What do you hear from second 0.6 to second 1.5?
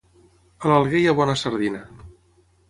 A l'Alguer hi ha bona